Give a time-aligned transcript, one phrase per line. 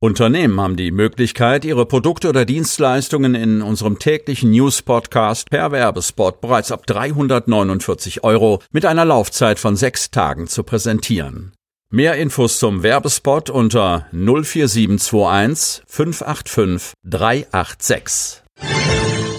[0.00, 6.70] Unternehmen haben die Möglichkeit, ihre Produkte oder Dienstleistungen in unserem täglichen News-Podcast per Werbespot bereits
[6.70, 11.52] ab 349 Euro mit einer Laufzeit von sechs Tagen zu präsentieren.
[11.90, 18.44] Mehr Infos zum Werbespot unter 04721 585 386.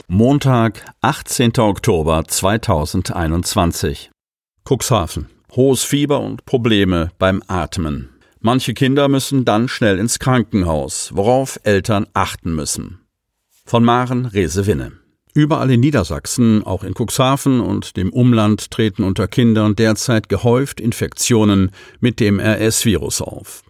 [0.09, 1.57] Montag, 18.
[1.59, 4.11] Oktober 2021.
[4.67, 5.29] Cuxhaven.
[5.55, 8.18] Hohes Fieber und Probleme beim Atmen.
[8.41, 13.01] Manche Kinder müssen dann schnell ins Krankenhaus, worauf Eltern achten müssen.
[13.65, 14.93] Von Maren Resewinne.
[15.33, 21.71] Überall in Niedersachsen, auch in Cuxhaven und dem Umland treten unter Kindern derzeit gehäuft Infektionen
[21.99, 23.63] mit dem RS-Virus auf.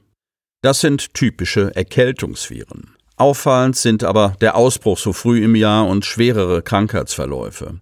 [0.61, 2.95] Das sind typische Erkältungsviren.
[3.17, 7.81] Auffallend sind aber der Ausbruch so früh im Jahr und schwerere Krankheitsverläufe.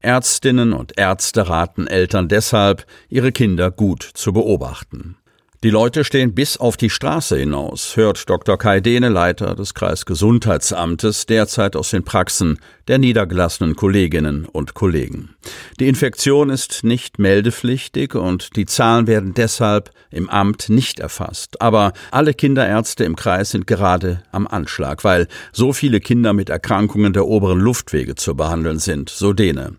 [0.00, 5.16] Ärztinnen und Ärzte raten Eltern deshalb, ihre Kinder gut zu beobachten.
[5.64, 8.58] Die Leute stehen bis auf die Straße hinaus, hört Dr.
[8.58, 15.34] Kai Dehne, Leiter des Kreisgesundheitsamtes, derzeit aus den Praxen der niedergelassenen Kolleginnen und Kollegen.
[15.80, 21.60] Die Infektion ist nicht meldepflichtig und die Zahlen werden deshalb im Amt nicht erfasst.
[21.62, 27.14] Aber alle Kinderärzte im Kreis sind gerade am Anschlag, weil so viele Kinder mit Erkrankungen
[27.14, 29.76] der oberen Luftwege zu behandeln sind, so Dehne.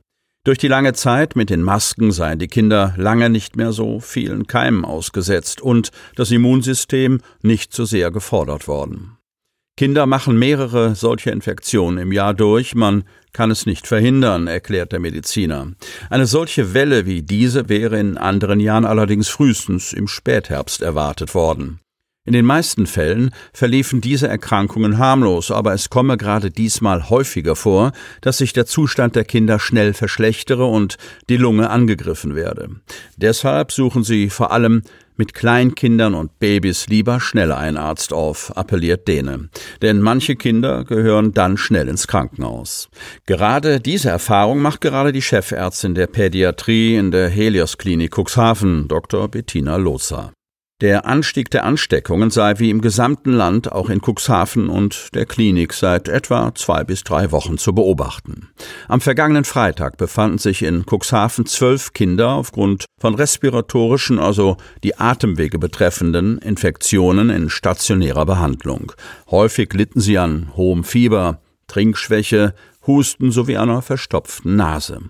[0.47, 4.47] Durch die lange Zeit mit den Masken seien die Kinder lange nicht mehr so vielen
[4.47, 9.17] Keimen ausgesetzt und das Immunsystem nicht so sehr gefordert worden.
[9.75, 15.01] Kinder machen mehrere solche Infektionen im Jahr durch, man kann es nicht verhindern, erklärt der
[15.01, 15.73] Mediziner.
[16.09, 21.81] Eine solche Welle wie diese wäre in anderen Jahren allerdings frühestens im Spätherbst erwartet worden.
[22.27, 27.93] In den meisten Fällen verliefen diese Erkrankungen harmlos, aber es komme gerade diesmal häufiger vor,
[28.19, 30.97] dass sich der Zustand der Kinder schnell verschlechtere und
[31.29, 32.81] die Lunge angegriffen werde.
[33.15, 34.81] Deshalb suchen sie vor allem
[35.15, 39.47] mit Kleinkindern und Babys lieber schnell einen Arzt auf, appelliert Dehne.
[39.81, 42.89] Denn manche Kinder gehören dann schnell ins Krankenhaus.
[43.25, 49.29] Gerade diese Erfahrung macht gerade die Chefärztin der Pädiatrie in der Helios Klinik Cuxhaven, Dr.
[49.29, 50.33] Bettina Loza.
[50.79, 55.73] Der Anstieg der Ansteckungen sei wie im gesamten Land auch in Cuxhaven und der Klinik
[55.73, 58.49] seit etwa zwei bis drei Wochen zu beobachten.
[58.87, 65.57] Am vergangenen Freitag befanden sich in Cuxhaven zwölf Kinder aufgrund von respiratorischen, also die Atemwege
[65.57, 68.91] betreffenden Infektionen in stationärer Behandlung.
[69.31, 72.53] Häufig litten sie an hohem Fieber, Trinkschwäche,
[72.85, 75.09] Husten sowie einer verstopften Nase.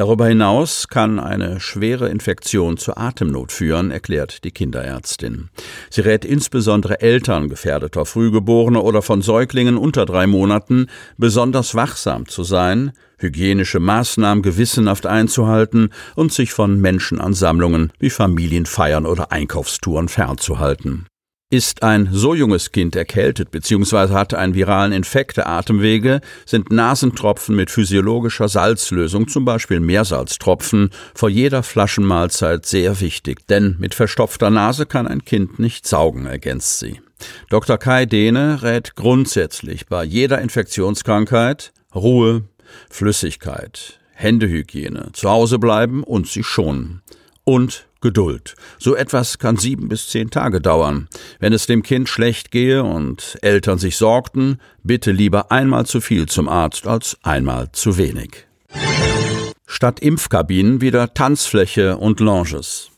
[0.00, 5.50] Darüber hinaus kann eine schwere Infektion zur Atemnot führen, erklärt die Kinderärztin.
[5.90, 10.86] Sie rät insbesondere Eltern gefährdeter Frühgeborener oder von Säuglingen unter drei Monaten,
[11.18, 19.32] besonders wachsam zu sein, hygienische Maßnahmen gewissenhaft einzuhalten und sich von Menschenansammlungen wie Familienfeiern oder
[19.32, 21.09] Einkaufstouren fernzuhalten.
[21.52, 24.14] Ist ein so junges Kind erkältet bzw.
[24.14, 31.28] hat einen viralen Infekt der Atemwege, sind Nasentropfen mit physiologischer Salzlösung, zum Beispiel Meersalztropfen, vor
[31.28, 37.00] jeder Flaschenmahlzeit sehr wichtig, denn mit verstopfter Nase kann ein Kind nicht saugen, ergänzt sie.
[37.48, 37.78] Dr.
[37.78, 42.44] Kai Dehne rät grundsätzlich bei jeder Infektionskrankheit Ruhe,
[42.88, 47.02] Flüssigkeit, Händehygiene, zu Hause bleiben und sich schonen.
[47.42, 48.54] Und Geduld.
[48.78, 51.08] So etwas kann sieben bis zehn Tage dauern.
[51.38, 56.26] Wenn es dem Kind schlecht gehe und Eltern sich sorgten, bitte lieber einmal zu viel
[56.26, 58.46] zum Arzt als einmal zu wenig.
[59.66, 62.90] Statt Impfkabinen wieder Tanzfläche und Lounges.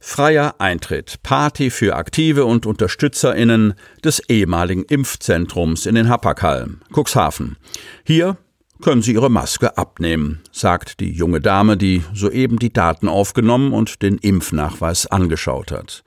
[0.00, 3.74] Freier Eintritt, Party für Aktive und UnterstützerInnen
[4.04, 7.56] des ehemaligen Impfzentrums in den Happerkalm, Cuxhaven.
[8.04, 8.36] Hier
[8.82, 14.02] können Sie Ihre Maske abnehmen, sagt die junge Dame, die soeben die Daten aufgenommen und
[14.02, 16.04] den Impfnachweis angeschaut hat.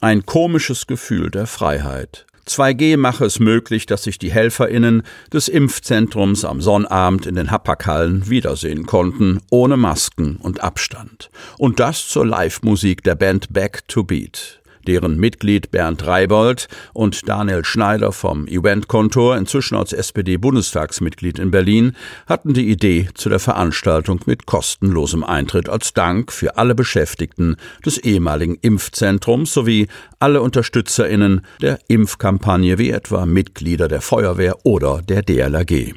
[0.00, 2.26] Ein komisches Gefühl der Freiheit.
[2.46, 5.02] 2G mache es möglich, dass sich die HelferInnen
[5.32, 11.30] des Impfzentrums am Sonnabend in den Hapakhallen wiedersehen konnten, ohne Masken und Abstand.
[11.58, 17.64] Und das zur Live-Musik der Band Back to Beat deren Mitglied Bernd Reibold und Daniel
[17.64, 21.92] Schneider vom Eventkontor, inzwischen als SPD-Bundestagsmitglied in Berlin,
[22.26, 27.98] hatten die Idee zu der Veranstaltung mit kostenlosem Eintritt als Dank für alle Beschäftigten des
[27.98, 29.88] ehemaligen Impfzentrums sowie
[30.18, 35.94] alle UnterstützerInnen der Impfkampagne wie etwa Mitglieder der Feuerwehr oder der DLRG.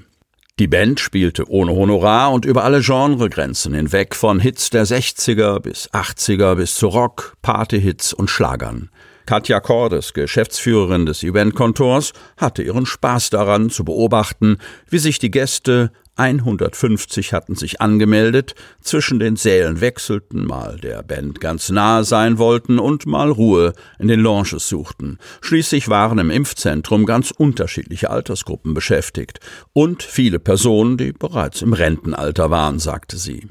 [0.59, 5.89] Die Band spielte ohne Honorar und über alle Genregrenzen hinweg von Hits der 60er bis
[5.89, 8.91] 80er bis zu Rock, Partyhits und Schlagern.
[9.25, 14.57] Katja Cordes, Geschäftsführerin des Eventkontors, hatte ihren Spaß daran zu beobachten,
[14.89, 21.41] wie sich die Gäste 150 hatten sich angemeldet, zwischen den Sälen wechselten, mal der Band
[21.41, 25.17] ganz nahe sein wollten und mal Ruhe in den Lounges suchten.
[25.41, 29.39] Schließlich waren im Impfzentrum ganz unterschiedliche Altersgruppen beschäftigt
[29.73, 33.49] und viele Personen, die bereits im Rentenalter waren, sagte sie.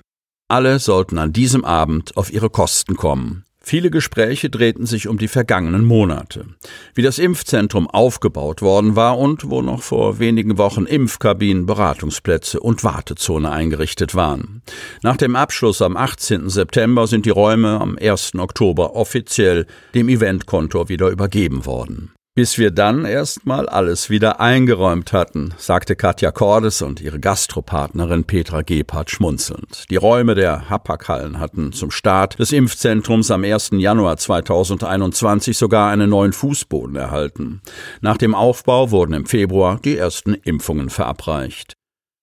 [0.48, 3.44] Alle sollten an diesem Abend auf ihre Kosten kommen.
[3.64, 6.46] Viele Gespräche drehten sich um die vergangenen Monate,
[6.94, 12.82] wie das Impfzentrum aufgebaut worden war und wo noch vor wenigen Wochen Impfkabinen, Beratungsplätze und
[12.82, 14.62] Wartezone eingerichtet waren.
[15.02, 16.48] Nach dem Abschluss am 18.
[16.48, 18.34] September sind die Räume am 1.
[18.36, 25.52] Oktober offiziell dem Eventkontor wieder übergeben worden bis wir dann erstmal alles wieder eingeräumt hatten,
[25.58, 29.90] sagte Katja Cordes und ihre Gastropartnerin Petra Gebhardt schmunzelnd.
[29.90, 33.72] Die Räume der Hapag-Hallen hatten zum Start des Impfzentrums am 1.
[33.72, 37.60] Januar 2021 sogar einen neuen Fußboden erhalten.
[38.00, 41.74] Nach dem Aufbau wurden im Februar die ersten Impfungen verabreicht.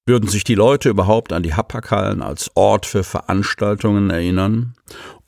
[0.07, 4.73] Würden sich die Leute überhaupt an die Hapag-Hallen als Ort für Veranstaltungen erinnern?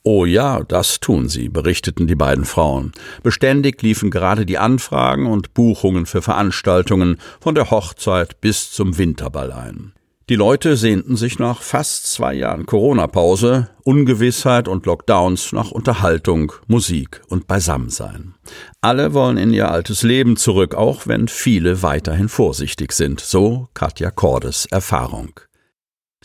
[0.04, 2.90] Oh ja, das tun sie, berichteten die beiden Frauen.
[3.22, 9.52] Beständig liefen gerade die Anfragen und Buchungen für Veranstaltungen von der Hochzeit bis zum Winterball
[9.52, 9.92] ein.
[10.28, 17.20] Die Leute sehnten sich nach fast zwei Jahren Corona-Pause, Ungewissheit und Lockdowns nach Unterhaltung, Musik
[17.28, 18.34] und Beisammensein.
[18.80, 24.10] Alle wollen in ihr altes Leben zurück, auch wenn viele weiterhin vorsichtig sind, so Katja
[24.10, 25.40] Cordes Erfahrung.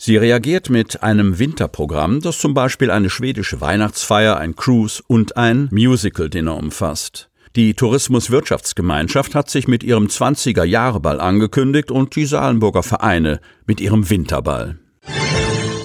[0.00, 5.68] Sie reagiert mit einem Winterprogramm, das zum Beispiel eine schwedische Weihnachtsfeier, ein Cruise und ein
[5.72, 7.28] Musical-Dinner umfasst.
[7.56, 14.78] Die Tourismuswirtschaftsgemeinschaft hat sich mit ihrem 20er-Jahre-Ball angekündigt und die Salenburger Vereine mit ihrem Winterball.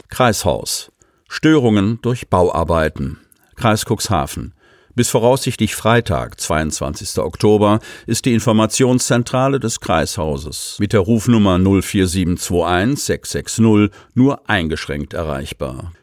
[0.10, 0.92] Kreishaus.
[1.28, 3.18] Störungen durch Bauarbeiten.
[3.56, 4.54] Kreis Cuxhaven.
[4.96, 7.18] Bis voraussichtlich Freitag, 22.
[7.18, 15.94] Oktober, ist die Informationszentrale des Kreishauses mit der Rufnummer 04721 660 nur eingeschränkt erreichbar.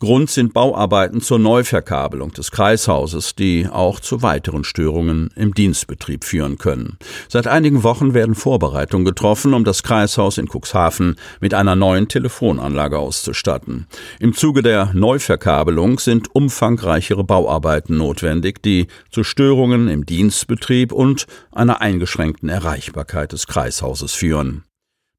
[0.00, 6.56] Grund sind Bauarbeiten zur Neuverkabelung des Kreishauses, die auch zu weiteren Störungen im Dienstbetrieb führen
[6.56, 6.98] können.
[7.26, 12.96] Seit einigen Wochen werden Vorbereitungen getroffen, um das Kreishaus in Cuxhaven mit einer neuen Telefonanlage
[12.96, 13.88] auszustatten.
[14.20, 21.80] Im Zuge der Neuverkabelung sind umfangreichere Bauarbeiten notwendig, die zu Störungen im Dienstbetrieb und einer
[21.80, 24.62] eingeschränkten Erreichbarkeit des Kreishauses führen.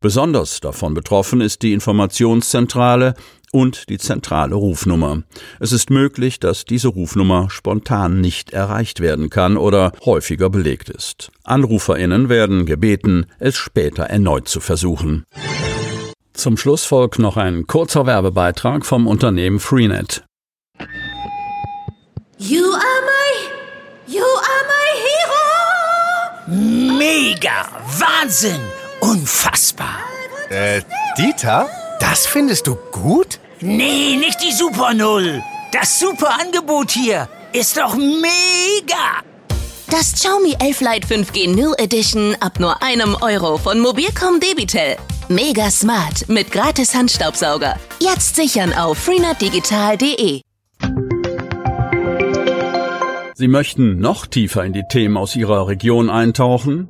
[0.02, 3.16] Besonders davon betroffen ist die Informationszentrale
[3.52, 5.24] und die zentrale Rufnummer.
[5.60, 11.32] Es ist möglich, dass diese Rufnummer spontan nicht erreicht werden kann oder häufiger belegt ist.
[11.44, 15.26] Anruferinnen werden gebeten, es später erneut zu versuchen.
[16.32, 20.24] Zum Schluss folgt noch ein kurzer Werbebeitrag vom Unternehmen Freenet.
[22.38, 23.34] You are my,
[24.08, 24.88] you are my
[26.48, 26.98] hero!
[26.98, 27.68] Mega!
[28.00, 28.62] Wahnsinn!
[29.02, 30.00] Unfassbar!
[30.50, 30.82] Äh,
[31.18, 31.70] Dieter?
[32.00, 33.40] Das findest du gut?
[33.62, 35.42] Nee, nicht die Super Null.
[35.72, 39.22] Das super Angebot hier ist doch mega!
[39.90, 44.98] Das Xiaomi 11 Lite 5G New Edition ab nur einem Euro von Mobilcom Debitel.
[45.30, 47.76] Mega smart mit gratis Handstaubsauger.
[48.00, 50.42] Jetzt sichern auf freenetdigital.de.
[53.34, 56.90] Sie möchten noch tiefer in die Themen aus Ihrer Region eintauchen?